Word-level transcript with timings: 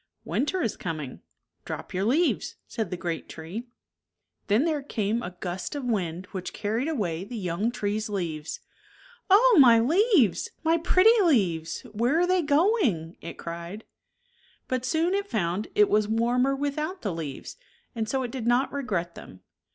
"Winter 0.33 0.63
is 0.63 0.77
coming. 0.77 1.21
Drop 1.63 1.93
your 1.93 2.05
leaves," 2.05 2.55
said 2.67 2.89
the 2.89 2.97
great 2.97 3.29
tree. 3.29 3.67
Then 4.47 4.65
there 4.65 4.81
came 4.81 5.21
a 5.21 5.37
gust 5.39 5.75
of 5.75 5.83
wind 5.85 6.25
which 6.31 6.53
carried 6.53 6.87
away 6.87 7.23
the 7.23 7.37
young 7.37 7.69
tree's 7.69 8.09
leaves. 8.09 8.61
"Oh, 9.29 9.57
my 9.61 9.79
leaves! 9.79 10.49
my 10.63 10.77
pretty 10.77 11.21
leaves! 11.21 11.81
Where 11.93 12.19
are 12.19 12.25
they 12.25 12.41
going?" 12.41 13.15
it 13.21 13.37
cried. 13.37 13.81
48 14.67 14.67
But 14.67 14.85
soon 14.85 15.13
it 15.13 15.29
found 15.29 15.67
it 15.75 15.87
was 15.87 16.07
warmer 16.07 16.55
without 16.55 17.03
the 17.03 17.13
leaves 17.13 17.55
and 17.93 18.09
so 18.09 18.23
it 18.23 18.31
did 18.31 18.47
not 18.47 18.73
regret 18.73 19.13
them. 19.13 19.41